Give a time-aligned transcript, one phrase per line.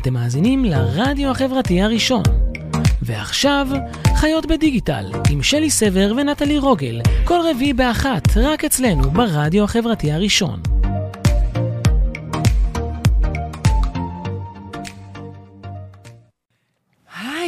[0.00, 2.22] אתם מאזינים לרדיו החברתי הראשון.
[3.02, 3.68] ועכשיו,
[4.16, 10.79] חיות בדיגיטל, עם שלי סבר ונטלי רוגל, כל רביעי באחת, רק אצלנו, ברדיו החברתי הראשון.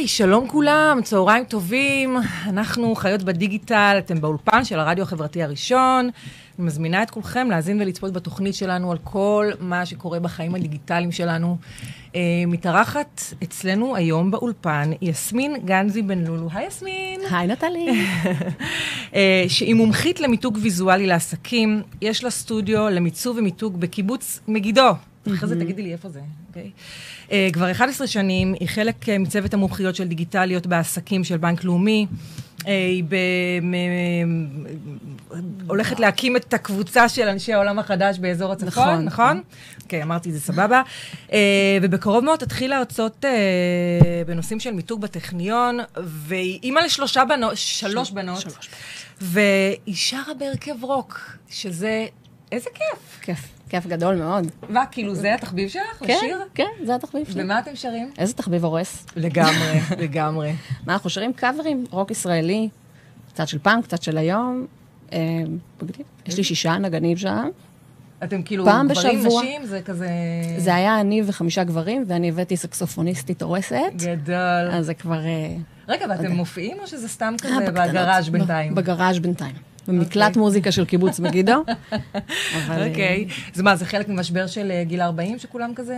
[0.03, 2.17] היי, שלום כולם, צהריים טובים.
[2.45, 6.09] אנחנו חיות בדיגיטל, אתם באולפן של הרדיו החברתי הראשון.
[6.59, 11.57] אני מזמינה את כולכם להאזין ולצפות בתוכנית שלנו על כל מה שקורה בחיים הדיגיטליים שלנו.
[12.11, 12.15] Uh,
[12.47, 16.47] מתארחת אצלנו היום באולפן יסמין גנזי בן לולו.
[16.53, 17.21] היי יסמין.
[17.31, 18.05] היי נטלי.
[19.11, 19.15] uh,
[19.53, 21.81] שהיא מומחית למיתוג ויזואלי לעסקים.
[22.01, 24.91] יש לה סטודיו למיצוב ומיתוג בקיבוץ מגידו.
[25.27, 26.71] אחרי זה תגידי לי איפה זה, אוקיי?
[27.27, 27.29] Okay?
[27.29, 32.07] Uh, כבר 11 שנים, היא חלק uh, מצוות המומחיות של דיגיטליות בעסקים של בנק לאומי.
[32.59, 33.15] Uh, היא ב...
[35.67, 39.05] הולכת להקים את הקבוצה של אנשי העולם החדש באזור הצפון, נכון?
[39.05, 39.41] נכון?
[39.83, 40.81] אוקיי, okay, אמרתי, זה סבבה.
[41.27, 41.33] Uh,
[41.81, 48.41] ובקרוב מאוד תתחיל להרצות uh, בנושאים של מיתוג בטכניון, והיא אימא לשלושה בנות, שלוש בנות.
[48.41, 48.69] שלוש.
[49.21, 52.05] והיא שרה בהרכב רוק, שזה...
[52.51, 53.19] איזה כיף.
[53.21, 53.39] כיף.
[53.73, 54.47] כיף גדול מאוד.
[54.69, 55.99] מה, כאילו זה התחביב שלך?
[55.99, 56.37] כן, לשיר?
[56.55, 57.43] כן, זה התחביב שלי.
[57.43, 58.11] ומה אתם שרים?
[58.17, 59.05] איזה תחביב הורס?
[59.15, 60.53] לגמרי, לגמרי.
[60.87, 62.69] מה, אנחנו שרים קאברים, רוק ישראלי,
[63.29, 64.65] קצת של פעם, קצת של היום.
[65.13, 65.19] אה.
[66.25, 67.49] יש לי שישה נגנים שם.
[68.23, 69.41] אתם כאילו פעם גברים, בשבוע.
[69.41, 69.65] נשים?
[69.65, 70.09] זה כזה...
[70.57, 73.93] זה היה אני וחמישה גברים, ואני הבאתי סקסופוניסטית הורסת.
[73.95, 74.71] גדול.
[74.71, 75.25] אז זה כבר...
[75.25, 75.55] אה,
[75.87, 76.35] רגע, ואתם אוקיי.
[76.35, 77.71] מופיעים או שזה סתם אה, כזה.
[77.71, 78.75] בגראז' בינתיים?
[78.75, 79.72] בגראז' בינתיים.
[79.87, 80.37] במקלט.
[80.37, 81.51] מוזיקה של קיבוץ מגידו.
[81.91, 83.27] אה, אוקיי.
[83.53, 85.97] זה מה, זה חלק ממשבר של אה, גיל 40 שכולם כזה...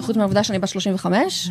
[0.00, 1.48] חוץ מהעובדה שאני בת 35,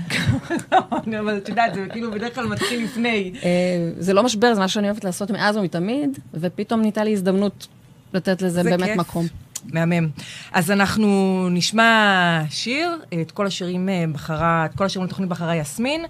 [1.19, 3.33] אבל את יודעת, זה כאילו בדרך כלל מתחיל לפני.
[3.44, 3.49] אה,
[3.97, 7.67] זה לא משבר, זה מה שאני אוהבת לעשות מאז ומתמיד, ופתאום ניתה לי הזדמנות
[8.13, 8.97] לתת לזה זה באמת.
[8.97, 9.25] מקום.
[9.66, 10.09] מהמם.
[10.51, 16.05] אז אנחנו נשמע שיר, את כל השירים בחרה, את כל השירים לתוכנית בחרה יסמין,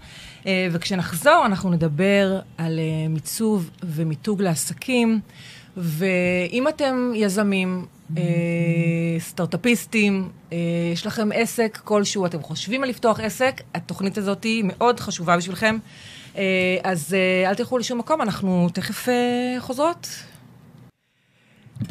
[0.72, 5.20] וכשנחזור אנחנו נדבר על מיצוב ומיתוג לעסקים,
[5.78, 7.86] ואם אתם יזמים,
[8.18, 8.24] אה,
[9.20, 10.58] סטארט-אפיסטים, אה,
[10.94, 15.78] יש לכם עסק כלשהו, אתם חושבים על לפתוח עסק, התוכנית הזאת היא מאוד חשובה בשבילכם.
[16.38, 20.08] אה, אז אה, אל תלכו לשום מקום, אנחנו תכף אה, חוזרות.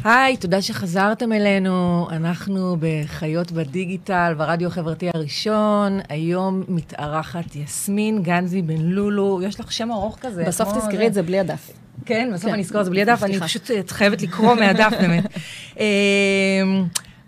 [0.03, 2.07] היי, תודה שחזרתם אלינו.
[2.11, 5.99] אנחנו בחיות בדיגיטל, ברדיו החברתי הראשון.
[6.09, 9.41] היום מתארחת יסמין גנזי בן לולו.
[9.43, 10.43] יש לך שם ארוך כזה.
[10.47, 11.82] בסוף תזכרי את זה בלי הדף.
[12.05, 12.53] כן, בסוף כן.
[12.53, 13.39] אני אזכור את זה בלי הדף, אני.
[13.39, 15.23] פשוט אה, חייבת לקרוא מהדף באמת.
[15.77, 15.83] אמ,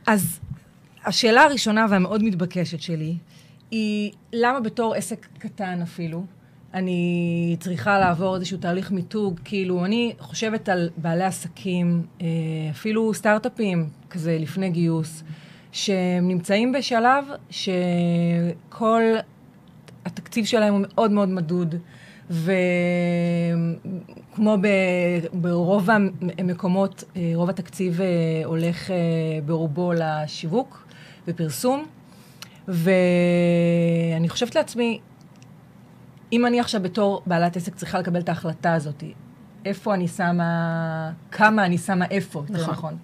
[0.07, 0.39] אז
[1.05, 3.15] השאלה הראשונה והמאוד מתבקשת שלי,
[3.71, 6.25] היא למה בתור עסק קטן אפילו,
[6.73, 12.27] אני צריכה לעבור איזשהו תהליך מיתוג, כאילו, אני חושבת על בעלי עסקים, אה,
[12.71, 15.23] אפילו סטארט-אפים, כזה לפני גיוס,
[15.71, 19.01] שהם נמצאים בשלב שכל
[20.05, 21.75] התקציב שלהם הוא מאוד מאוד מדוד,
[22.29, 22.49] וכמו
[24.39, 24.67] ב,
[25.33, 25.89] ברוב
[26.37, 28.07] המקומות, אה, רוב התקציב אה,
[28.45, 28.95] הולך אה,
[29.45, 30.87] ברובו לשיווק
[31.27, 31.85] ופרסום,
[32.67, 34.99] ואני חושבת לעצמי,
[36.33, 39.03] אם אני עכשיו בתור בעלת עסק צריכה לקבל את ההחלטה הזאת,
[39.65, 42.73] איפה אני שמה, כמה אני שמה איפה, יותר נכון.
[42.73, 42.97] נכון.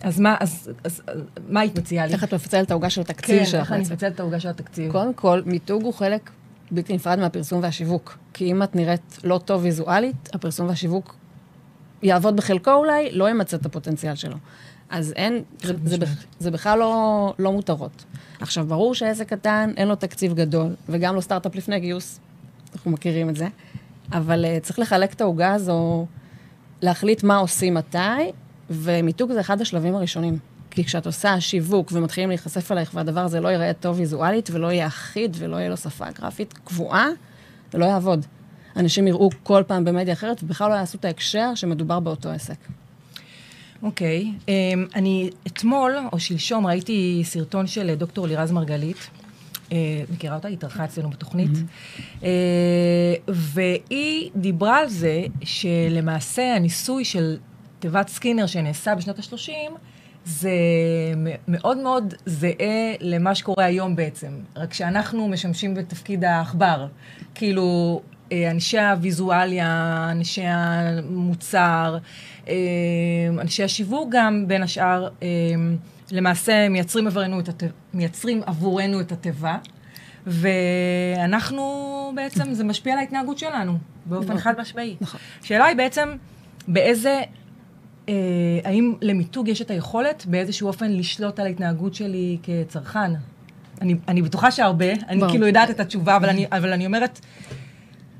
[0.00, 1.16] אז מה, אז, אז, אז
[1.48, 2.12] מה היית מציעה לי?
[2.12, 3.80] איך את מפצלת את העוגה של התקציב כן, שלך איך אני?
[3.80, 4.92] מפצלת את העוגה של התקציב?
[4.92, 6.30] קודם כל, מיתוג הוא חלק
[6.72, 8.18] בלתי נפרד מהפרסום והשיווק.
[8.32, 11.16] כי אם את נראית לא טוב ויזואלית, הפרסום והשיווק
[12.02, 14.36] יעבוד בחלקו אולי, לא ימצה את הפוטנציאל שלו.
[14.90, 15.96] אז אין, זה, זה,
[16.38, 18.04] זה בכלל לא, לא מותרות.
[18.40, 22.20] עכשיו, ברור שעסק קטן, אין לו תקציב גדול, וגם לא סטארט-אפ לפני גיוס,
[22.74, 23.48] אנחנו מכירים את זה,
[24.12, 26.06] אבל uh, צריך לחלק את העוגה הזו,
[26.82, 27.98] להחליט מה עושים מתי,
[28.70, 30.38] ומיתוג זה אחד השלבים הראשונים.
[30.74, 34.86] כי כשאת עושה שיווק ומתחילים להיחשף עלייך, והדבר הזה לא ייראה טוב ויזואלית, ולא יהיה
[34.86, 37.08] אחיד, ולא יהיה לו שפה גרפית קבועה,
[37.72, 38.26] זה לא יעבוד.
[38.76, 42.56] אנשים יראו כל פעם במדיה אחרת, ובכלל לא יעשו את ההקשר שמדובר באותו עסק.
[43.82, 44.24] אוקיי.
[44.24, 44.46] Okay.
[44.46, 44.50] Um,
[44.94, 49.10] אני אתמול, או שלשום, ראיתי סרטון של אה, דוקטור לירז מרגלית.
[49.68, 49.72] Uh,
[50.12, 50.48] מכירה אותה?
[50.48, 51.50] היא התארחה אצלנו בתוכנית.
[51.50, 52.20] Mm-hmm.
[52.20, 52.24] Uh,
[53.28, 57.36] והיא דיברה על זה שלמעשה הניסוי של
[57.78, 59.72] תיבת סקינר שנעשה בשנות ה-30,
[60.24, 60.50] זה
[61.48, 64.28] מאוד מאוד זהה למה שקורה היום בעצם.
[64.56, 66.86] רק שאנחנו משמשים בתפקיד העכבר.
[67.34, 68.00] כאילו,
[68.32, 71.98] אה, אנשי הוויזואליה, אנשי המוצר,
[72.48, 72.54] אה,
[73.40, 75.28] אנשי השיווק גם, בין השאר, אה,
[76.12, 77.62] למעשה מייצרים עבורנו את, הת...
[77.94, 79.56] מייצרים עבורנו את התיבה,
[80.26, 81.62] ואנחנו
[82.14, 84.96] בעצם, זה משפיע על ההתנהגות שלנו, באופן חד משמעי.
[85.00, 85.20] נכון.
[85.42, 86.08] השאלה היא בעצם,
[86.68, 87.20] באיזה,
[88.08, 88.14] אה,
[88.64, 93.12] האם למיתוג יש את היכולת באיזשהו אופן לשלוט על ההתנהגות שלי כצרכן?
[93.80, 95.30] אני, אני בטוחה שהרבה, אני ברור.
[95.30, 97.20] כאילו יודעת את התשובה, אבל אני, אבל אני אומרת,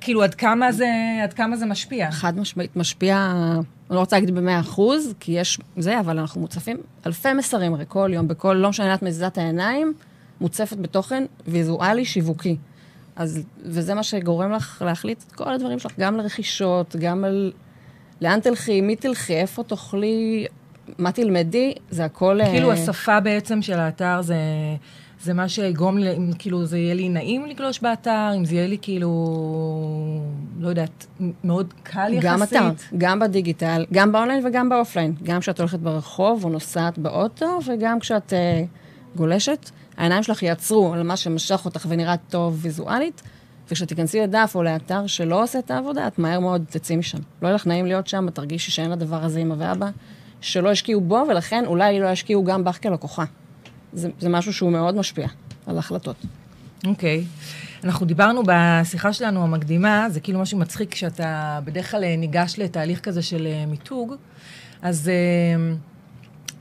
[0.01, 0.89] כאילו, עד כמה זה,
[1.23, 2.11] עד כמה זה משפיע?
[2.11, 3.33] חד משמעית משפיע,
[3.91, 6.77] אני לא רוצה להגיד במאה אחוז, כי יש זה, אבל אנחנו מוצפים
[7.07, 9.93] אלפי מסרים הרי כל יום, בכל, לא משנה את מזיזת העיניים,
[10.41, 12.57] מוצפת בתוכן ויזואלי שיווקי.
[13.17, 17.53] אז, וזה מה שגורם לך להחליט את כל הדברים שלך, גם לרכישות, גם על
[18.23, 20.47] לאן תלכי, מי תלכי, איפה תאכלי,
[20.99, 22.39] מה תלמדי, זה הכל...
[22.45, 24.37] כאילו, אה, השפה בעצם של האתר זה...
[25.23, 28.79] זה מה שיגרום, אם כאילו זה יהיה לי נעים לגלוש באתר, אם זה יהיה לי
[28.83, 29.11] כאילו,
[30.61, 31.07] לא יודעת,
[31.45, 32.31] מאוד קל יחסית.
[32.31, 35.15] גם אתר, גם בדיגיטל, גם באונליין וגם באופליין.
[35.23, 41.03] גם כשאת הולכת ברחוב או נוסעת באוטו, וגם כשאת uh, גולשת, העיניים שלך יעצרו על
[41.03, 43.23] מה שמשך אותך ונראה טוב ויזואלית,
[43.67, 47.19] וכשתיכנסי לדף או לאתר שלא עושה את העבודה, את מהר מאוד תצאי משם.
[47.43, 49.91] לא יהיה לך נעים להיות שם, את תרגישי שאין לדבר הזה אמא ואבא,
[50.41, 53.25] שלא השקיעו בו, ולכן אולי לא ישקיעו גם בך כלקוחה.
[53.93, 55.29] זה, זה משהו שהוא מאוד משפיע
[55.67, 56.17] על ההחלטות.
[56.87, 57.25] אוקיי.
[57.25, 57.85] Okay.
[57.85, 63.01] אנחנו דיברנו בשיחה שלנו המקדימה, זה כאילו משהו מצחיק כשאתה בדרך כלל אה, ניגש לתהליך
[63.01, 64.15] כזה של אה, מיתוג,
[64.83, 65.65] אז אה,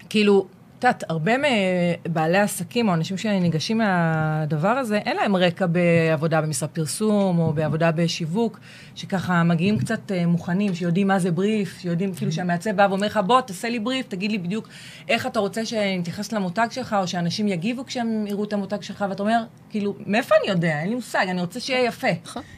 [0.10, 0.48] כאילו,
[0.82, 6.70] את יודעת, הרבה מבעלי עסקים או אנשים שניגשים מהדבר הזה, אין להם רקע בעבודה במשרד
[6.70, 8.60] פרסום או בעבודה בשיווק,
[8.96, 13.42] שככה מגיעים קצת מוכנים, שיודעים מה זה בריף, שיודעים כאילו שהמעצב בא ואומר לך, בוא,
[13.42, 14.68] תעשה לי בריף, תגיד לי בדיוק
[15.10, 19.24] איך אתה רוצה שנתייחס למותג שלך, או שאנשים יגיבו כשהם יראו את המותג שלך, ואתה
[19.24, 20.80] אומר, כאילו, מאיפה אני יודע?
[20.80, 22.08] אין לי מושג, אני רוצה שיהיה יפה.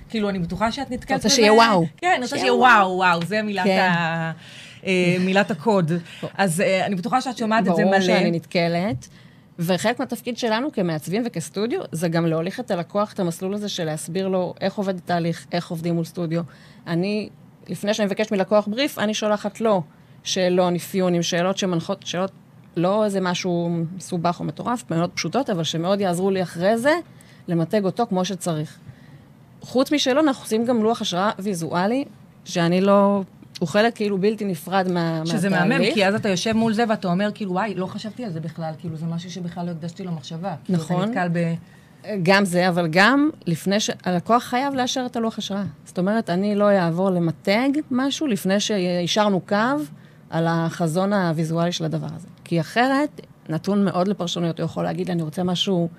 [0.09, 1.27] כאילו, אני בטוחה שאת נתקלת בזה.
[1.27, 1.85] רוצה שיהיה וואו.
[1.97, 3.89] כן, אני רוצה שיהיה וואו, וואו, זה מילת כן.
[3.91, 4.31] ה...
[5.19, 5.91] מילת הקוד.
[6.37, 7.91] אז אני בטוחה שאת שומעת את זה מלא.
[7.91, 9.07] ברור שאני נתקלת.
[9.59, 14.27] וחלק מהתפקיד שלנו כמעצבים וכסטודיו, זה גם להוליך את הלקוח את המסלול הזה של להסביר
[14.27, 16.41] לו איך עובד התהליך, איך עובדים מול סטודיו.
[16.87, 17.29] אני,
[17.67, 19.81] לפני שאני מבקש מלקוח בריף, אני שולחת לו
[20.23, 22.31] שאלון, אפיון, עם שאלות שמנחות, שאלות,
[22.75, 26.93] לא איזה משהו מסובך או מטורף, מאוד פשוטות, אבל שמאוד יעזרו לי אחרי זה
[27.47, 28.77] למתג אותו כמו שצריך.
[29.61, 32.05] חוץ משאלון, אנחנו עושים גם לוח השראה ויזואלי,
[32.45, 33.21] שאני לא...
[33.59, 35.37] הוא חלק כאילו בלתי נפרד מה, מהתהליך.
[35.37, 38.31] שזה מהמם, כי אז אתה יושב מול זה ואתה אומר, כאילו, וואי, לא חשבתי על
[38.31, 40.55] זה בכלל, כאילו, זה משהו שבכלל לא הקדשתי לו מחשבה.
[40.69, 40.87] נכון.
[40.87, 41.53] כאילו, אתה נתקל ב...
[42.23, 43.89] גם זה, אבל גם לפני ש...
[44.03, 45.63] הלקוח חייב לאשר את הלוח השראה.
[45.85, 49.55] זאת אומרת, אני לא אעבור למתג משהו לפני שאישרנו קו
[50.29, 52.27] על החזון הוויזואלי של הדבר הזה.
[52.43, 55.89] כי אחרת, נתון מאוד לפרשנויות, הוא יכול להגיד לי, אני רוצה משהו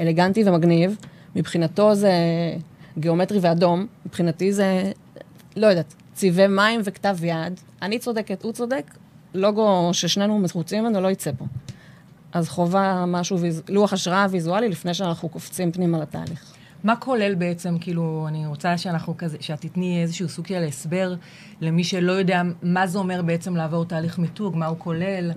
[0.00, 0.96] אלגנטי ומגניב,
[1.36, 2.12] מבחינתו זה
[2.98, 4.92] גיאומטרי ואדום, מבחינתי זה,
[5.56, 7.60] לא יודעת, צבעי מים וכתב יד.
[7.82, 8.94] אני צודקת, הוא צודק,
[9.34, 11.44] לוגו ששנינו מרוצים ממנו לא יצא פה.
[12.32, 13.62] אז חובה משהו, ויז...
[13.68, 16.54] לוח השראה ויזואלי לפני שאנחנו קופצים פנימה לתהליך.
[16.84, 21.14] מה כולל בעצם, כאילו, אני רוצה שאנחנו כזה, שאת תתני איזשהו סוג של הסבר
[21.60, 25.32] למי שלא יודע מה זה אומר בעצם לעבור תהליך מיתוג, מה הוא כולל.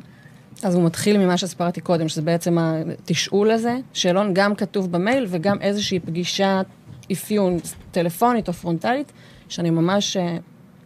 [0.63, 5.61] אז הוא מתחיל ממה שהסברתי קודם, שזה בעצם התשאול הזה, שאלון גם כתוב במייל וגם
[5.61, 6.65] איזושהי פגישת
[7.11, 7.57] אפיון
[7.91, 9.11] טלפונית או פרונטלית,
[9.49, 10.17] שאני ממש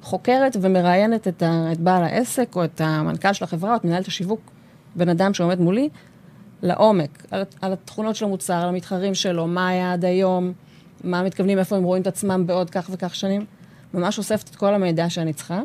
[0.06, 4.07] חוקרת ומראיינת את, ה, את בעל העסק או את המנכ"ל של החברה או את מנהלת
[4.07, 4.40] השיווק,
[4.96, 5.90] בן אדם שעומד מולי,
[6.62, 10.54] לעומק, על, על התכונות של המוצר, על המתחרים שלו, מה היה עד היום,
[11.04, 13.46] מה מתכוונים, איפה הם רואים את עצמם בעוד כך וכך שנים.
[13.94, 15.62] ממש אוספת את כל המידע שאני צריכה,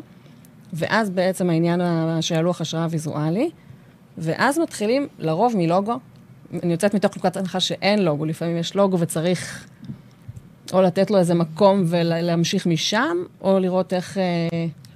[0.73, 1.81] ואז בעצם העניין
[2.21, 3.49] של הלוח השראה ויזואלי,
[4.17, 5.99] ואז מתחילים לרוב מלוגו.
[6.63, 9.67] אני יוצאת מתוך נקודת הנחה שאין לוגו, לפעמים יש לוגו וצריך
[10.73, 14.17] או לתת לו איזה מקום ולהמשיך משם, או לראות איך...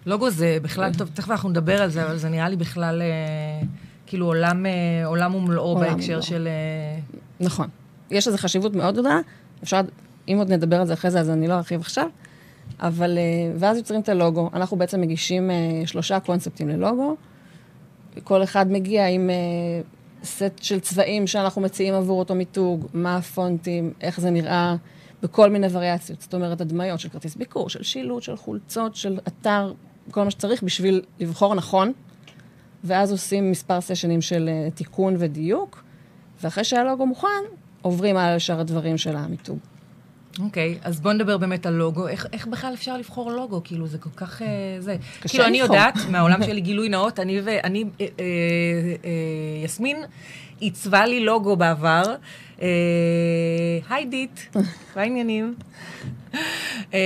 [0.05, 3.01] לוגו זה בכלל, טוב, תכף אנחנו נדבר על זה, אבל זה נראה לי בכלל
[4.07, 4.65] כאילו עולם,
[5.05, 6.21] עולם ומלואו בהקשר ומלוא.
[6.21, 6.47] של...
[7.39, 7.67] נכון.
[8.11, 9.19] יש לזה חשיבות מאוד גדולה.
[9.63, 9.81] אפשר,
[10.27, 12.07] אם עוד נדבר על זה אחרי זה, אז אני לא ארחיב עכשיו.
[12.79, 13.17] אבל,
[13.55, 14.49] ואז יוצרים את הלוגו.
[14.53, 15.51] אנחנו בעצם מגישים
[15.85, 17.15] שלושה קונספטים ללוגו.
[18.23, 19.29] כל אחד מגיע עם
[20.23, 24.75] סט של צבעים שאנחנו מציעים עבור אותו מיתוג, מה הפונטים, איך זה נראה.
[25.25, 26.21] בכל מיני וריאציות.
[26.21, 29.73] זאת אומרת, הדמיות של כרטיס ביקור, של שילוט, של חולצות, של אתר,
[30.11, 31.93] כל מה שצריך בשביל לבחור נכון.
[32.83, 35.83] ואז עושים מספר סשנים של uh, תיקון ודיוק,
[36.43, 37.43] ואחרי שהלוגו מוכן,
[37.81, 39.57] עוברים על שאר הדברים של המיתוג.
[40.39, 42.07] אוקיי, okay, אז בוא נדבר באמת על לוגו.
[42.07, 43.61] איך, איך בכלל אפשר לבחור לוגו?
[43.63, 44.41] כאילו, זה כל כך...
[44.41, 44.45] Uh,
[44.79, 44.97] זה.
[45.19, 45.57] קשה כאילו, אני.
[45.57, 48.05] יודעת, מהעולם שלי גילוי נאות, אני ואני, אה, אה,
[49.05, 49.97] אה, יסמין
[50.59, 52.15] עיצבה לי לוגו בעבר.
[52.61, 52.67] אה,
[53.89, 54.39] היי דיט,
[54.95, 55.55] מה העניינים?
[56.93, 56.99] אה,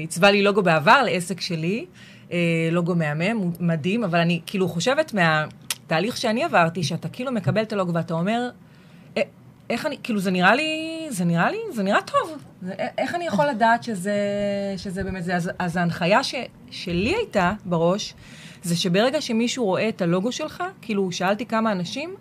[0.00, 1.86] עיצבה לי לוגו בעבר לעסק שלי,
[2.32, 7.72] אה, לוגו מהמם, מדהים, אבל אני כאילו חושבת מהתהליך שאני עברתי, שאתה כאילו מקבל את
[7.72, 8.65] הלוגו ואתה אומר, "אה,
[9.70, 12.38] איך אני, כאילו זה נראה לי, זה נראה לי, זה נראה טוב.
[12.62, 14.14] זה, איך אני יכול לדעת שזה,
[14.76, 15.36] שזה באמת זה?
[15.36, 16.34] אז, אז ההנחיה ש,
[16.70, 18.14] שלי הייתה בראש,
[18.62, 22.14] זה שברגע שמישהו רואה את הלוגו שלך, כאילו שאלתי כמה אנשים,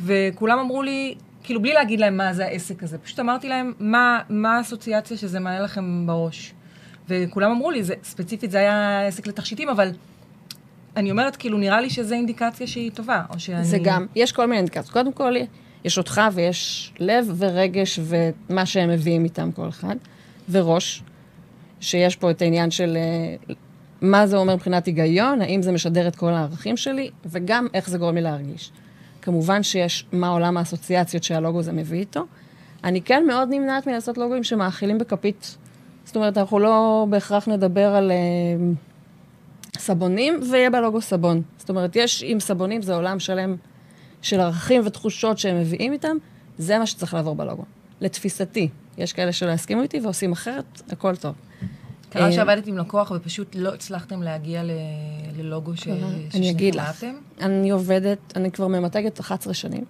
[0.00, 2.98] וכולם אמרו לי, כאילו, בלי להגיד להם מה זה העסק הזה.
[2.98, 6.54] פשוט אמרתי להם, מה, מה האסוציאציה שזה מעלה לכם בראש.
[7.08, 9.90] וכולם אמרו לי, זה, ספציפית זה היה עסק לתכשיטים, אבל
[10.96, 13.64] אני אומרת, כאילו, נראה לי שזו אינדיקציה שהיא טובה, או שאני...
[13.64, 14.92] זה גם, יש כל מיני אינדיקציות.
[14.92, 15.34] קודם כל,
[15.84, 19.96] יש אותך ויש לב ורגש ומה שהם מביאים איתם כל אחד,
[20.50, 21.02] וראש,
[21.80, 23.54] שיש פה את העניין של אה,
[24.00, 27.98] מה זה אומר מבחינת היגיון, האם זה משדר את כל הערכים שלי, וגם איך זה
[27.98, 28.72] גורם לי להרגיש.
[29.22, 32.24] כמובן שיש מה עולם האסוציאציות שהלוגו הזה מביא איתו.
[32.84, 35.56] אני כן מאוד נמנעת מלעשות לוגוים שמאכילים בכפית.
[36.04, 41.42] זאת אומרת, אנחנו לא בהכרח נדבר על uh, סבונים, ויהיה בלוגו סבון.
[41.58, 43.56] זאת אומרת, יש עם סבונים, זה עולם שלם
[44.22, 46.16] של ערכים ותחושות שהם מביאים איתם,
[46.58, 47.64] זה מה שצריך לעבור בלוגו.
[48.00, 51.34] לתפיסתי, יש כאלה שלא יסכימו איתי ועושים אחרת, הכל טוב.
[52.10, 54.70] קרה אה, שעבדת עם לקוח ופשוט לא הצלחתם להגיע ל-
[55.38, 55.88] ללוגו ש-
[56.34, 57.04] אני אגיד לך?
[57.40, 59.84] אני עובדת, אני כבר ממתגת 11 שנים.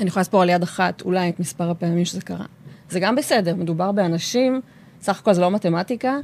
[0.00, 2.44] אני יכולה לספור על יד אחת אולי את מספר הפעמים שזה קרה.
[2.90, 4.60] זה גם בסדר, מדובר באנשים,
[5.00, 6.16] סך הכל זה לא מתמטיקה,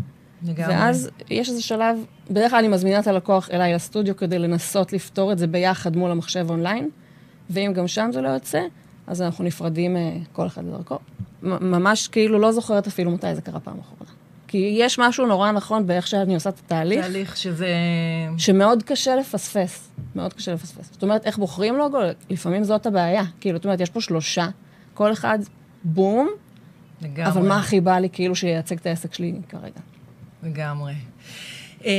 [0.45, 0.75] לגמרי.
[0.75, 1.97] ואז יש איזה שלב,
[2.31, 6.11] בדרך כלל אני מזמינה את הלקוח אליי לסטודיו כדי לנסות לפתור את זה ביחד מול
[6.11, 6.91] המחשב אונליין,
[7.51, 8.61] ואם גם שם זה לא יוצא,
[9.07, 10.99] אז אנחנו נפרדים אה, כל אחד לדרכו.
[11.43, 14.11] ממש כאילו לא זוכרת אפילו מתי זה קרה פעם אחרונה.
[14.49, 17.05] כי יש משהו נורא נכון באיך שאני עושה את התהליך.
[17.05, 17.69] תהליך שזה...
[18.39, 20.89] שמאוד קשה לפספס, מאוד קשה לפספס.
[20.93, 21.99] זאת אומרת, איך בוחרים לוגו?
[22.31, 23.23] לפעמים זאת הבעיה.
[23.41, 24.49] כאילו, זאת אומרת, יש פה שלושה,
[24.95, 25.39] כל אחד
[25.85, 26.29] בום,
[27.03, 27.27] לגמרי.
[27.31, 29.81] אבל מה הכי בא לי כאילו שייצג את העסק שלי כרגע?
[30.43, 30.95] לגמרי.
[31.85, 31.91] אמ,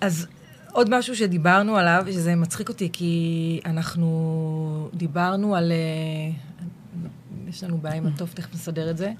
[0.00, 0.26] אז
[0.72, 5.72] עוד משהו שדיברנו עליו, שזה מצחיק אותי, כי אנחנו דיברנו על...
[5.72, 6.32] אה,
[7.48, 9.12] יש לנו בעיה עם הטוב, תכף נסדר את זה.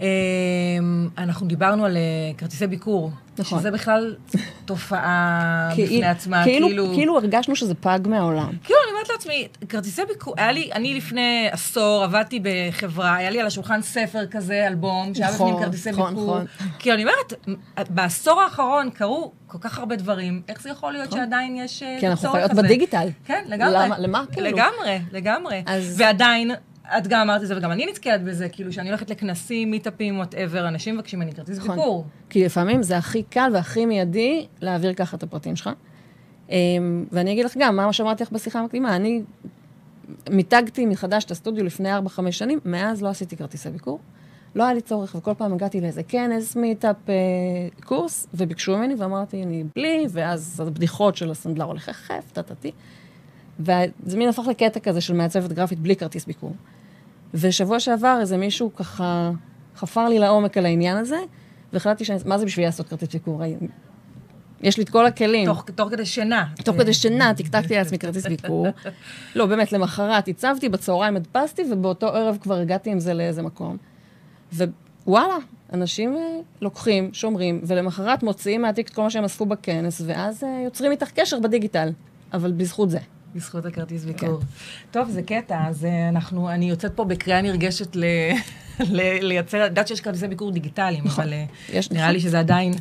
[0.00, 0.06] אמ,
[1.18, 2.02] אנחנו דיברנו על אה,
[2.38, 3.10] כרטיסי ביקור.
[3.38, 3.58] נכון.
[3.58, 4.16] שזה בכלל
[4.64, 6.92] תופעה בפני כאילו- עצמה, כאילו, כאילו...
[6.94, 8.52] כאילו הרגשנו שזה פג מהעולם.
[8.64, 13.46] כאילו, אומרת לעצמי, כרטיסי ביקור, היה לי, אני לפני עשור עבדתי בחברה, היה לי על
[13.46, 16.34] השולחן ספר כזה, אלבום, שהיה נכון, בפנים כרטיסי נכון, ביקור.
[16.34, 16.46] נכון.
[16.78, 17.32] כאילו, אני אומרת,
[17.90, 22.08] בעשור האחרון קרו כל כך הרבה דברים, איך זה יכול להיות שעדיין יש אה, כי
[22.08, 22.62] אנחנו צורך חיות הזה?
[22.62, 23.08] בדיגיטל.
[23.24, 23.74] כן, לגמרי.
[23.74, 24.46] למה- למה, כאילו?
[24.46, 25.62] לגמרי, לגמרי.
[25.66, 26.50] אז- ועדיין...
[26.98, 30.68] את גם אמרת את זה, וגם אני נתקלת בזה, כאילו, שאני הולכת לכנסים, מיטאפים, whatever,
[30.68, 31.76] אנשים מבקשים ממני כרטיס נכון.
[31.76, 32.06] ביקור.
[32.30, 35.70] כי לפעמים זה הכי קל והכי מיידי להעביר ככה את הפרטים שלך.
[36.52, 39.22] אמ, ואני אגיד לך גם, מה שאמרתי לך בשיחה המקדימה, אני
[40.30, 41.98] מיתגתי מחדש את הסטודיו לפני 4-5
[42.30, 43.98] שנים, מאז לא עשיתי כרטיסי ביקור.
[44.54, 47.14] לא היה לי צורך, וכל פעם הגעתי לאיזה כנס, מיטאפ, אה,
[47.84, 52.72] קורס, וביקשו ממני, ואמרתי, אני בלי, ואז הבדיחות של הסנדלר הולך יחף, טטטי.
[53.60, 56.52] וזה מין הפך לקטע כזה של מעצבת גרפית בלי כרטיס ביקור.
[57.34, 59.30] ושבוע שעבר איזה מישהו ככה
[59.76, 61.18] חפר לי לעומק על העניין הזה,
[61.72, 63.42] והחלטתי שאני, מה זה בשביל לעשות כרטיס ביקור?
[64.62, 65.46] יש לי את כל הכלים.
[65.46, 66.46] תוך, תוך כדי שינה.
[66.64, 68.66] תוך כדי שינה, טקטקתי לעצמי כרטיס ביקור.
[69.36, 73.76] לא, באמת, למחרת הצבתי, בצהריים הדפסתי, ובאותו ערב כבר הגעתי עם זה לאיזה מקום.
[75.06, 75.36] ווואלה,
[75.72, 76.20] אנשים אה,
[76.60, 81.10] לוקחים, שומרים, ולמחרת מוציאים מהתיק את כל מה שהם אספו בכנס, ואז אה, יוצרים איתך
[81.10, 81.88] קשר בדיגיטל.
[82.32, 82.98] אבל בזכות זה.
[83.34, 84.12] בזכות הכרטיס כן.
[84.12, 84.40] ביקור.
[84.90, 88.04] טוב, זה קטע, אז אה, אנחנו, אני יוצאת פה בקריאה נרגשת ל,
[88.80, 91.24] ל, לייצר, אני יודעת שיש כרטיסי ביקור דיגיטליים, נכון.
[91.24, 91.34] אבל
[91.72, 92.14] יש, נראה נכון.
[92.14, 92.72] לי שזה עדיין,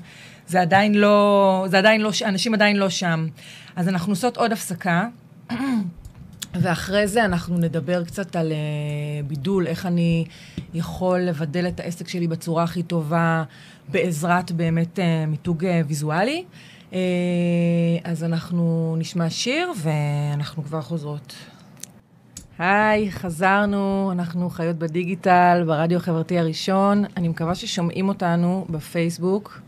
[0.51, 3.27] זה עדיין לא, זה עדיין לא, אנשים עדיין לא שם.
[3.75, 5.07] אז אנחנו עושות עוד הפסקה,
[6.61, 8.57] ואחרי זה אנחנו נדבר קצת על אה,
[9.27, 10.25] בידול, איך אני
[10.73, 13.43] יכול לבדל את העסק שלי בצורה הכי טובה,
[13.87, 16.43] בעזרת באמת אה, מיתוג אה, ויזואלי.
[16.93, 16.99] אה,
[18.03, 21.35] אז אנחנו נשמע שיר, ואנחנו כבר חוזרות.
[22.59, 27.03] היי, חזרנו, אנחנו חיות בדיגיטל, ברדיו החברתי הראשון.
[27.17, 29.61] אני מקווה ששומעים אותנו בפייסבוק.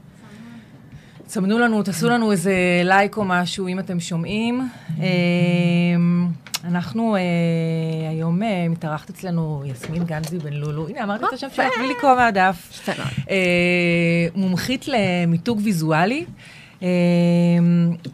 [1.28, 2.54] תסמנו לנו, תעשו לנו איזה
[2.84, 4.70] לייק או משהו, אם אתם שומעים.
[5.00, 5.06] אה,
[6.64, 7.22] אנחנו אה,
[8.10, 10.88] היום אה, מתארחת אצלנו יסמין גנזי בן לולו.
[10.88, 12.90] הנה, אמרתי את השם שלך בלי לקרוא מהדף.
[13.30, 13.36] אה,
[14.36, 16.26] מומחית למיתוג ויזואלי.
[16.84, 16.88] אה,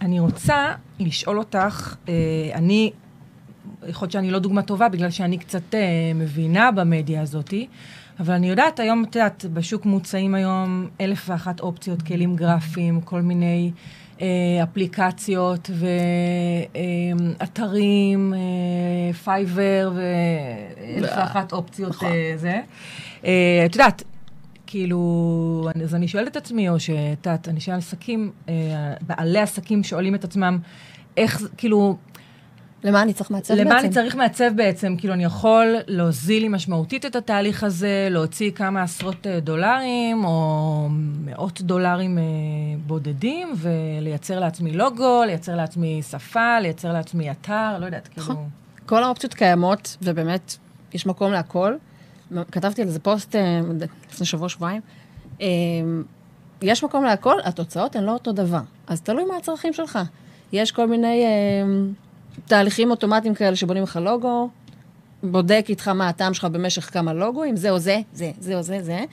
[0.01, 1.95] אני רוצה לשאול אותך,
[2.53, 2.91] אני,
[3.87, 5.75] יכול להיות שאני לא דוגמה טובה, בגלל שאני קצת
[6.15, 7.67] מבינה במדיה הזאתי,
[8.19, 13.21] אבל אני יודעת, היום, את יודעת, בשוק מוצאים היום אלף ואחת אופציות, כלים גרפיים, כל
[13.21, 13.71] מיני
[14.21, 14.27] אה,
[14.63, 15.69] אפליקציות
[17.39, 22.61] ואתרים, אה, פייבר ואלף ואחת אופציות אה, זה.
[23.25, 24.03] אה, את יודעת,
[24.67, 30.15] כאילו, אז אני שואלת את עצמי, או שאת יודעת, אנשי עסקים, אה, בעלי עסקים שואלים
[30.15, 30.57] את עצמם,
[31.17, 31.97] איך, כאילו,
[32.83, 33.85] למה אני צריך מעצב למה בעצם?
[33.85, 34.95] אני צריך מעצב בעצם?
[34.97, 40.87] כאילו, אני יכול להוזיל לי משמעותית את התהליך הזה, להוציא כמה עשרות אה, דולרים, או
[41.25, 42.23] מאות דולרים אה,
[42.87, 48.27] בודדים, ולייצר לעצמי לוגו, לייצר לעצמי שפה, לייצר לעצמי אתר, לא יודעת, כאילו...
[48.27, 48.49] נכון.
[48.85, 50.55] כל האופציות קיימות, ובאמת,
[50.93, 51.73] יש מקום להכל.
[52.51, 53.61] כתבתי על זה פוסט אה,
[54.11, 54.81] לפני שבוע-שבועיים.
[56.61, 58.61] יש מקום להכל, התוצאות הן לא אותו דבר.
[58.87, 59.99] אז תלוי מה הצרכים שלך.
[60.51, 61.23] יש כל מיני
[62.45, 64.49] תהליכים אוטומטיים כאלה שבונים לך לוגו,
[65.23, 68.81] בודק איתך מה הטעם שלך במשך כמה לוגוים, זה או זה, זה, זה או זה,
[68.81, 69.03] זה.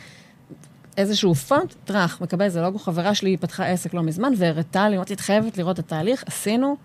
[0.97, 2.79] איזשהו פונט, טראח, מקבל איזה לוגו.
[2.79, 6.77] חברה שלי פתחה עסק לא מזמן, והראתה לי, אמרתי, את חייבת לראות את התהליך, עשינו.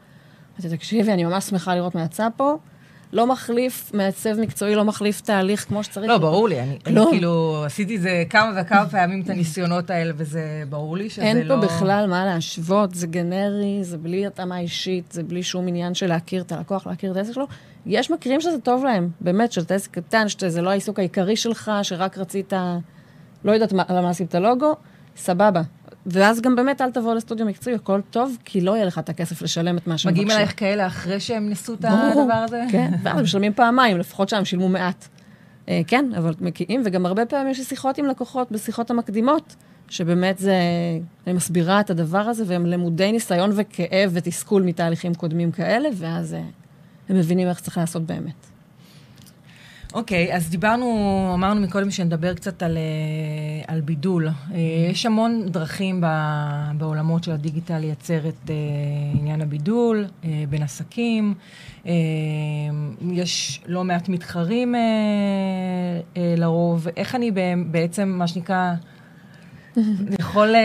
[0.61, 2.57] אמרתי, תקשיבי, אני ממש שמחה לראות מה יצא פה.
[3.13, 6.09] לא מחליף, מעצב מקצועי לא מחליף תהליך כמו שצריך.
[6.09, 6.59] לא, ברור לי.
[6.59, 7.03] אני, לא.
[7.03, 11.37] אני כאילו עשיתי זה כמה וכמה פעמים את הניסיונות האלה, וזה ברור לי שזה אין
[11.37, 11.53] לא...
[11.53, 15.93] אין פה בכלל מה להשוות, זה גנרי, זה בלי התאמה אישית, זה בלי שום עניין
[15.93, 17.47] של להכיר את הלקוח, להכיר את העסק שלו.
[17.85, 22.17] יש מקרים שזה טוב להם, באמת, שאתה עסק קטן, שזה לא העיסוק העיקרי שלך, שרק
[22.17, 22.53] רצית,
[23.43, 24.75] לא יודעת מה, למה עשית את הלוגו,
[25.17, 25.61] סבבה.
[26.05, 29.41] ואז גם באמת אל תבוא לסטודיו מקצועי, הכל טוב, כי לא יהיה לך את הכסף
[29.41, 30.25] לשלם את מה שהם מבקשים.
[30.25, 32.63] מגיעים אלייך כאלה אחרי שהם ניסו את הדבר הזה?
[32.71, 35.07] כן, ואז משלמים פעמיים, לפחות שם שילמו מעט.
[35.69, 39.55] אה, כן, אבל מגיעים, וגם הרבה פעמים יש לי שיחות עם לקוחות בשיחות המקדימות,
[39.89, 40.55] שבאמת זה,
[41.27, 46.41] אני מסבירה את הדבר הזה, והם למודי ניסיון וכאב ותסכול מתהליכים קודמים כאלה, ואז אה,
[47.09, 48.50] הם מבינים איך צריך לעשות באמת.
[49.93, 54.27] אוקיי, okay, אז דיברנו, אמרנו מקודם שנדבר קצת על, אה, על בידול.
[54.27, 54.55] Mm-hmm.
[54.91, 56.05] יש המון דרכים ב,
[56.77, 58.51] בעולמות של הדיגיטל לייצר את uh,
[59.19, 61.33] עניין הבידול uh, בין עסקים.
[61.83, 61.87] Uh,
[63.11, 64.75] יש לא מעט מתחרים
[66.37, 66.87] לרוב.
[66.97, 67.31] איך אני
[67.71, 68.73] בעצם, מה שנקרא,
[70.19, 70.55] יכול...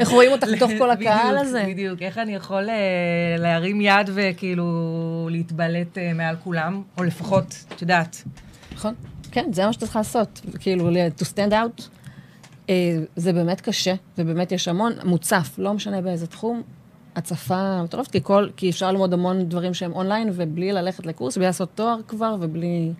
[0.00, 1.64] איך רואים אותך בתוך כל הקהל הזה?
[1.68, 2.68] בדיוק, איך אני יכול
[3.38, 4.64] להרים יד וכאילו
[5.30, 8.22] להתבלט מעל כולם, או לפחות, את יודעת.
[8.74, 8.94] נכון,
[9.30, 11.82] כן, זה מה שאתה צריך לעשות, כאילו, to stand out.
[13.16, 16.62] זה באמת קשה, ובאמת יש המון, מוצף, לא משנה באיזה תחום,
[17.16, 18.20] הצפה מטורפת, כי,
[18.56, 22.92] כי אפשר ללמוד המון דברים שהם אונליין, ובלי ללכת לקורס, בלי לעשות תואר כבר, ובלי...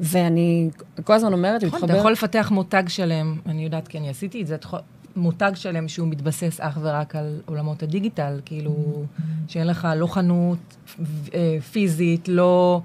[0.00, 0.70] ואני
[1.04, 4.46] כל הזמן אומרת, נכון, אתה יכול לפתח מותג שלם, אני יודעת כי אני עשיתי את
[4.46, 4.56] זה,
[5.16, 9.04] מותג שלם שהוא מתבסס אך ורק על עולמות הדיגיטל, כאילו,
[9.48, 10.58] שאין לך לא חנות
[11.34, 12.80] אה, פיזית, לא...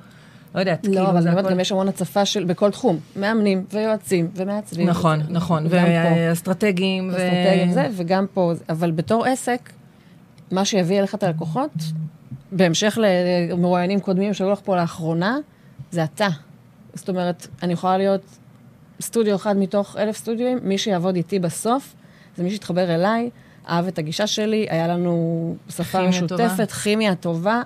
[0.55, 3.65] לא יודעת, לא, כאילו, אבל אני אומרת, גם יש המון הצפה של, בכל תחום, מאמנים
[3.73, 4.89] ויועצים ומעצבים.
[4.89, 7.09] נכון, נכון, ואסטרטגים.
[7.09, 9.69] אסטרטגים, זה, וגם פה, אבל בתור עסק,
[10.51, 11.71] מה שיביא אליך את הלקוחות,
[12.51, 15.37] בהמשך למרואיינים קודמים שהיו לך פה לאחרונה,
[15.91, 16.27] זה אתה.
[16.93, 18.21] זאת אומרת, אני יכולה להיות
[19.01, 21.95] סטודיו אחד מתוך אלף סטודיואים, מי שיעבוד איתי בסוף,
[22.37, 23.29] זה מי שיתחבר אליי,
[23.69, 27.61] אהב את הגישה שלי, היה לנו שפה משותפת, כימיה טובה,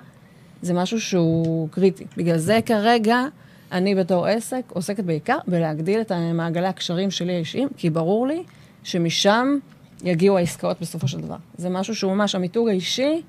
[0.62, 2.06] זה משהו שהוא קריטי.
[2.16, 3.24] בגלל זה כרגע,
[3.72, 8.42] אני בתור עסק עוסקת בעיקר בלהגדיל את מעגלי הקשרים שלי האישיים, כי ברור לי
[8.84, 9.58] שמשם
[10.04, 11.36] יגיעו העסקאות בסופו של דבר.
[11.58, 13.22] זה משהו שהוא ממש המיתוג האישי,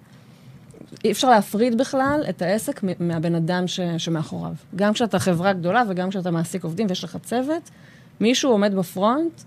[1.03, 4.53] אי אפשר להפריד בכלל את העסק מהבן אדם ש, שמאחוריו.
[4.75, 7.69] גם כשאתה חברה גדולה וגם כשאתה מעסיק עובדים ויש לך צוות,
[8.19, 9.41] מישהו עומד בפרונט,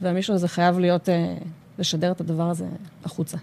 [0.00, 1.34] והמישהו הזה חייב להיות, אה,
[1.78, 2.66] לשדר את הדבר הזה
[3.04, 3.36] החוצה.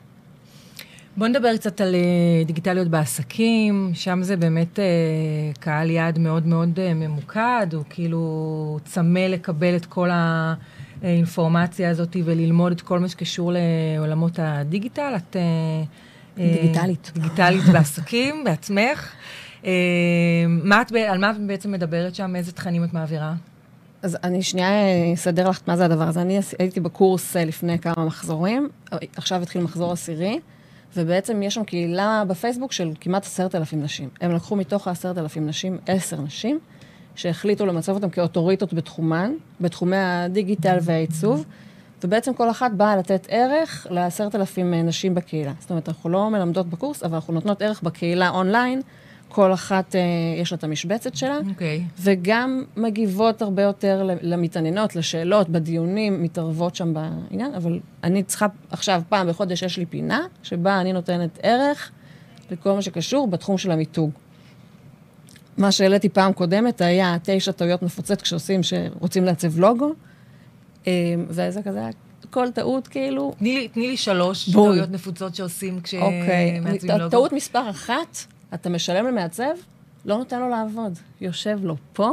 [1.18, 6.80] בוא נדבר קצת על uh, דיגיטליות בעסקים, שם זה באמת uh, קהל יעד מאוד מאוד
[6.80, 10.10] uh, ממוקד, הוא כאילו צמא לקבל את כל
[11.02, 15.14] האינפורמציה הזאת וללמוד את כל מה שקשור לעולמות הדיגיטל.
[15.16, 15.36] את...
[15.36, 17.12] Uh, דיגיטלית.
[17.14, 19.14] דיגיטלית בעסקים, בעצמך.
[20.48, 22.36] מה את, על מה את בעצם מדברת שם?
[22.36, 23.34] איזה תכנים את מעבירה?
[24.04, 24.70] אז אני שנייה
[25.14, 26.22] אסדר לך מה זה הדבר הזה.
[26.22, 28.70] אני הייתי בקורס לפני כמה מחזורים,
[29.16, 30.40] עכשיו התחיל מחזור עשירי.
[30.96, 34.10] ובעצם יש שם קהילה בפייסבוק של כמעט עשרת אלפים נשים.
[34.22, 36.60] הם לקחו מתוך העשרת אלפים נשים עשר נשים,
[37.16, 41.46] שהחליטו למצב אותן כאוטוריטות בתחומן, בתחומי הדיגיטל והעיצוב,
[42.04, 45.52] ובעצם כל אחת באה לתת ערך לעשרת אלפים נשים בקהילה.
[45.60, 48.82] זאת אומרת, אנחנו לא מלמדות בקורס, אבל אנחנו נותנות ערך בקהילה אונליין,
[49.34, 50.02] כל אחת, אה,
[50.42, 51.50] יש לה את המשבצת שלה, okay.
[51.50, 51.84] אוקיי.
[52.00, 59.30] וגם מגיבות הרבה יותר למתעניינות, לשאלות, בדיונים, מתערבות שם בעניין, אבל אני צריכה, עכשיו, פעם
[59.30, 61.92] בחודש יש לי פינה, שבה אני נותנת ערך
[62.52, 64.12] לכל מה שקשור בתחום של המיתוג.
[65.58, 69.94] מה שהעליתי פעם קודמת היה תשע טעויות מפוצץ כשעושים, שרוצים לעצב לוגו,
[70.88, 70.92] אה,
[71.28, 71.90] וזה כזה היה
[72.30, 73.34] כל טעות, כאילו...
[73.40, 74.70] תני לי, תני לי שלוש בול.
[74.70, 76.98] טעויות נפוצות שעושים כשמעצבים אוקיי.
[77.00, 77.10] לוגו.
[77.10, 78.18] טעות מספר אחת,
[78.54, 79.54] אתה משלם למעצב,
[80.06, 81.00] לא נותן לו לעבוד.
[81.22, 82.12] יושב לו פה,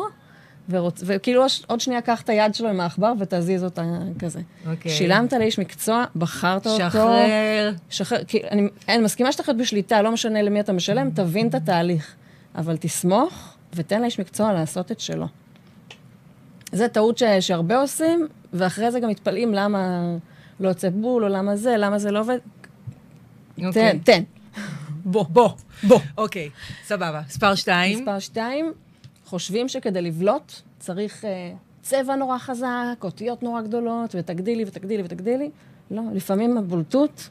[0.70, 1.03] ורוצ...
[1.07, 3.83] וכאילו עוד שנייה קח את היד שלו עם העכבר ותזיז אותה
[4.18, 4.40] כזה.
[4.66, 4.92] אוקיי.
[4.92, 6.74] שילמת לאיש מקצוע, בחרת שחרר.
[6.85, 6.90] אותו.
[6.90, 7.72] שחרר.
[7.90, 8.24] שחרר.
[8.24, 12.14] כי אני, אני מסכימה שאתה להיות בשליטה, לא משנה למי אתה משלם, תבין את התהליך.
[12.55, 15.26] אבל תסמוך ותן לאיש מקצוע לעשות את שלו.
[16.72, 17.22] זו טעות ש...
[17.40, 20.03] שהרבה עושים, ואחרי זה גם מתפלאים למה
[20.61, 22.38] לא יוצא בול, או למה זה, למה זה לא עובד.
[23.64, 23.72] אוקיי.
[23.72, 24.22] תן, תן.
[25.05, 25.25] בוא.
[25.25, 25.51] בוא.
[25.83, 26.01] בוא.
[26.17, 26.51] אוקיי,
[26.85, 27.21] סבבה.
[27.29, 27.99] מספר שתיים.
[27.99, 28.73] מספר שתיים,
[29.25, 35.51] חושבים שכדי לבלוט צריך אה, צבע נורא חזק, אותיות נורא גדולות, ותגדילי ותגדילי ותגדילי.
[35.91, 37.29] לא, לפעמים הבולטות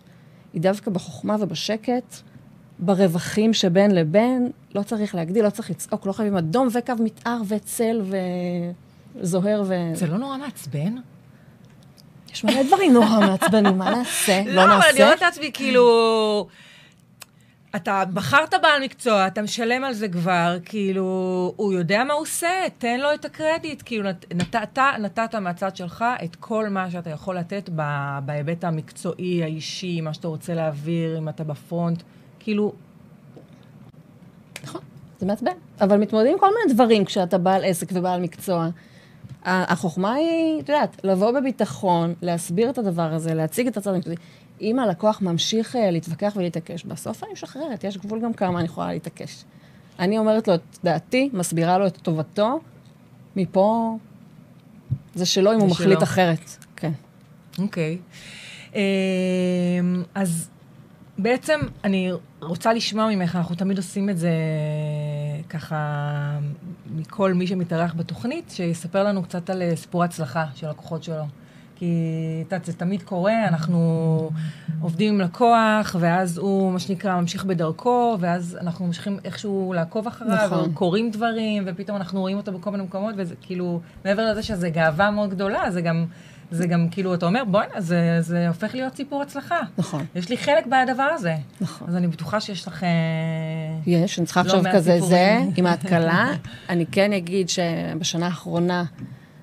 [0.53, 2.15] היא דווקא בחוכמה ובשקט,
[2.79, 4.51] ברווחים שבין לבין.
[4.75, 8.01] לא צריך להגדיל, לא צריך לצעוק, לא חייבים אדום וקו מתאר וצל
[9.15, 9.73] וזוהר ו...
[9.93, 10.95] זה לא נורא מעצבן?
[12.33, 14.43] יש מלא דברים נורא מעצבנים, מה נעשה?
[14.55, 16.47] לא, אבל אני אומרת לעצמי, כאילו...
[17.75, 21.03] אתה בחרת בעל מקצוע, אתה משלם על זה כבר, כאילו,
[21.55, 23.81] הוא יודע מה הוא עושה, תן לו את הקרדיט.
[23.85, 27.69] כאילו, נת, אתה נתת מהצד שלך את כל מה שאתה יכול לתת
[28.25, 32.03] בהיבט המקצועי, האישי, מה שאתה רוצה להעביר, אם אתה בפרונט.
[32.39, 32.73] כאילו,
[34.63, 34.81] נכון,
[35.19, 35.51] זה מעצבן.
[35.81, 38.69] אבל מתמודדים כל מיני דברים כשאתה בעל עסק ובעל מקצוע.
[39.45, 44.15] החוכמה היא, את יודעת, לבוא בביטחון, להסביר את הדבר הזה, להציג את הצד המקצועי.
[44.61, 48.87] אם הלקוח ממשיך uh, להתווכח ולהתעקש, בסוף אני משחררת, יש גבול גם כמה אני יכולה
[48.87, 49.43] להתעקש.
[49.99, 52.59] אני אומרת לו את דעתי, מסבירה לו את טובתו,
[53.35, 53.97] מפה
[55.15, 56.03] זה שלו אם הוא מחליט שלו.
[56.03, 56.65] אחרת.
[56.75, 56.91] כן.
[57.59, 57.97] אוקיי.
[57.97, 58.75] Okay.
[58.75, 60.49] אמ, אז
[61.17, 64.31] בעצם אני רוצה לשמוע ממך, אנחנו תמיד עושים את זה
[65.49, 66.39] ככה
[66.95, 71.23] מכל מי שמתארח בתוכנית, שיספר לנו קצת על סיפור הצלחה של לקוחות שלו.
[71.79, 74.29] כי את יודעת, זה תמיד קורה, אנחנו
[74.81, 80.45] עובדים עם לקוח, ואז הוא, מה שנקרא, ממשיך בדרכו, ואז אנחנו ממשיכים איכשהו לעקוב אחריו,
[80.45, 80.73] נכון.
[80.73, 85.11] קורים דברים, ופתאום אנחנו רואים אותו בכל מיני מקומות, וזה כאילו, מעבר לזה שזה גאווה
[85.11, 86.05] מאוד גדולה, זה גם...
[86.51, 89.59] זה גם כאילו, אתה אומר, בוא'נה, זה, זה הופך להיות סיפור הצלחה.
[89.77, 90.05] נכון.
[90.15, 91.35] יש לי חלק בדבר הזה.
[91.61, 91.87] נכון.
[91.89, 92.85] אז אני בטוחה שיש לך...
[93.85, 96.27] יש, אני צריכה לחשוב לא כזה זה, עם ההתקלה.
[96.69, 98.83] אני כן אגיד שבשנה האחרונה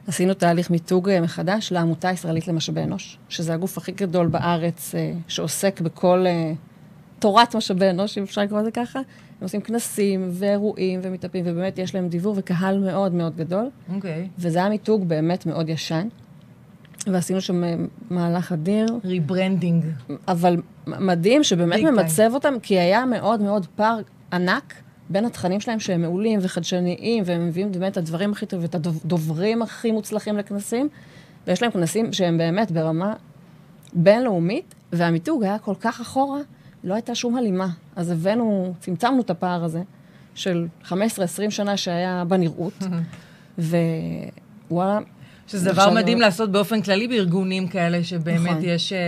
[0.07, 5.13] עשינו תהליך מיתוג אה, מחדש לעמותה הישראלית למשאבי אנוש, שזה הגוף הכי גדול בארץ אה,
[5.29, 6.53] שעוסק בכל אה,
[7.19, 8.99] תורת משאבי אנוש, אם אפשר לקרוא לזה ככה.
[8.99, 13.71] הם עושים כנסים ואירועים ומתאפים, ובאמת יש להם דיבור וקהל מאוד מאוד גדול.
[13.95, 14.25] אוקיי.
[14.25, 14.41] Okay.
[14.41, 16.09] וזה היה מיתוג באמת מאוד ישן.
[17.07, 17.63] ועשינו שם
[18.11, 18.87] מהלך אדיר.
[19.05, 19.85] rebranding.
[20.29, 23.99] אבל מדהים שבאמת ממצב אותם, כי היה מאוד מאוד פער
[24.33, 24.75] ענק
[25.11, 29.63] בין התכנים שלהם שהם מעולים וחדשניים, והם מביאים באמת את הדברים הכי טובים, ואת הדוברים
[29.63, 30.89] הכי מוצלחים לכנסים,
[31.47, 33.15] ויש להם כנסים שהם באמת ברמה
[33.93, 36.41] בינלאומית, והמיתוג היה כל כך אחורה,
[36.85, 37.69] לא הייתה שום הלימה.
[37.97, 39.83] אז הבאנו, צמצמנו את הפער הזה
[40.35, 40.93] של 15-20
[41.51, 42.83] שנה שהיה בנראות,
[43.59, 44.99] ווואלה,
[45.47, 48.65] שזה דבר מדהים לעשות באופן כללי בארגונים כאלה, שבאמת נכון.
[48.65, 48.99] יש אה,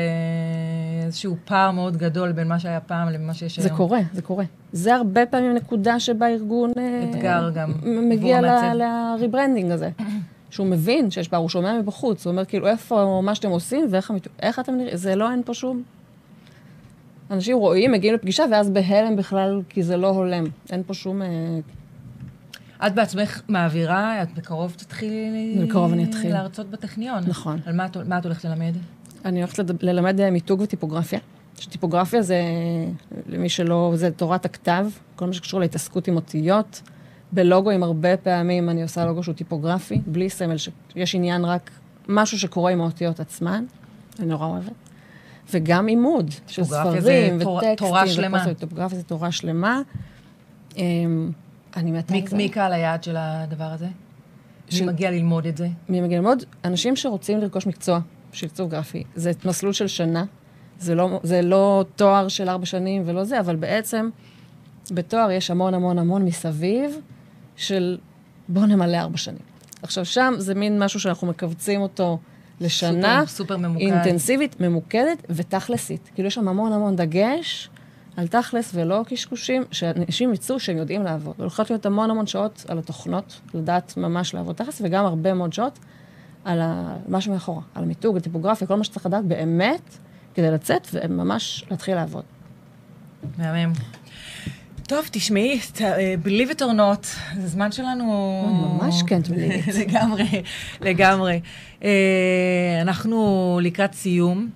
[1.09, 3.69] איזשהו פער מאוד גדול בין מה שהיה פעם למה שיש היום.
[3.69, 4.45] זה קורה, זה קורה.
[4.73, 6.73] זה הרבה פעמים נקודה שבה ארגון...
[6.79, 7.73] אה, אתגר גם.
[8.09, 8.41] מגיע
[8.75, 9.91] ל rebranding הזה.
[10.51, 14.13] שהוא מבין שיש פער, הוא שומע מבחוץ, הוא אומר כאילו, איפה מה שאתם עושים ואיך
[14.43, 15.83] איך אתם נראים, זה לא, אין פה שום...
[17.31, 20.45] אנשים רואים, מגיעים לפגישה, ואז בהלם בכלל, כי זה לא הולם.
[20.71, 21.23] אין פה שום...
[21.23, 21.59] אה,
[22.87, 25.59] את בעצמך מעבירה, את בקרוב תתחילי...
[25.63, 26.33] בקרוב אני אתחיל.
[26.33, 27.25] להרצות בטכניון.
[27.27, 27.59] נכון.
[27.67, 28.73] על מה, מה את הולכת ללמד?
[29.25, 31.19] אני הולכת ללמד אה, מיתוג וטיפוגרפיה.
[31.59, 32.43] שטיפוגרפיה זה,
[33.27, 36.83] למי שלא, זה תורת הכתב, כל מה שקשור להתעסקות עם אותיות.
[37.33, 41.71] בלוגוים הרבה פעמים אני עושה לוגו שהוא טיפוגרפי, בלי סמל, שיש עניין רק
[42.09, 43.65] משהו שקורה עם האותיות עצמן,
[44.19, 44.73] אני נורא אוהבת.
[45.55, 47.77] וגם עימוד של ספרים וטקסטים.
[47.77, 48.55] תורה שלמה.
[48.55, 49.83] טיפוגרפיה זה תורה שלמה.
[50.77, 51.31] אמ,
[51.77, 52.37] אני מתה זה.
[52.37, 53.87] מי קהל היעד של הדבר הזה?
[54.73, 55.69] מי מגיע ללמוד את זה?
[55.89, 56.45] מי מגיע ללמוד?
[56.65, 58.01] אנשים שרוצים לרכוש מקצוע
[58.33, 59.05] של עיצוב גרפי.
[59.15, 60.25] זה מסלול של שנה.
[60.81, 64.09] זה לא, זה לא תואר של ארבע שנים ולא זה, אבל בעצם
[64.91, 66.99] בתואר יש המון המון המון מסביב
[67.57, 67.99] של
[68.49, 69.43] בוא נמלא ארבע שנים.
[69.83, 72.19] עכשיו, שם זה מין משהו שאנחנו מכווצים אותו
[72.61, 73.21] לשנה.
[73.27, 73.81] סופר, סופר ממוקד.
[73.81, 76.11] אינטנסיבית, ממוקדת ותכלסית.
[76.15, 77.71] כאילו, יש שם המון המון דגש
[78.17, 81.35] על תכלס ולא קשקושים, שאנשים יצאו שהם יודעים לעבוד.
[81.39, 85.79] הולכות להיות המון המון שעות על התוכנות, לדעת ממש לעבוד תכלס, וגם הרבה מאוד שעות
[86.49, 86.61] על
[87.09, 89.99] מה שמאחורה, על המיתוג, הטיפוגרפיה, כל מה שצריך לדעת באמת
[90.35, 92.23] כדי לצאת וממש להתחיל לעבוד.
[93.39, 93.73] מהמם.
[94.87, 97.07] טוב, תשמעי, אה, believe it or not,
[97.41, 98.79] זה זמן שלנו...
[98.81, 99.79] ממש כן, believe it.
[99.79, 100.43] לגמרי,
[100.81, 101.41] לגמרי.
[101.85, 104.49] אה, אנחנו לקראת סיום.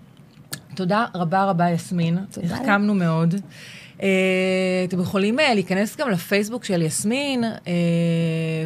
[0.74, 2.18] תודה רבה רבה, יסמין.
[2.30, 2.54] תודה.
[2.54, 3.34] החכמנו מאוד.
[4.02, 4.04] Uh,
[4.88, 7.68] אתם יכולים uh, להיכנס גם לפייסבוק של יסמין uh,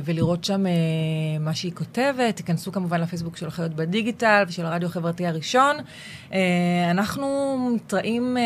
[0.04, 0.64] ולראות שם
[1.40, 2.36] מה שהיא כותבת.
[2.36, 5.76] תיכנסו כמובן לפייסבוק של החיות בדיגיטל ושל הרדיו החברתי הראשון.
[6.90, 8.36] אנחנו מתראים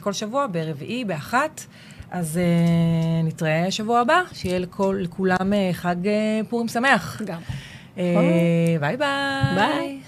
[0.00, 1.64] כל שבוע ברביעי, באחת.
[2.10, 7.22] אז uh, נתראה שבוע הבא, שיהיה לכל, לכולם uh, חג uh, פורים שמח.
[7.24, 7.40] גם.
[7.96, 7.98] Uh,
[8.80, 8.96] ביי ביי.
[9.54, 10.00] ביי.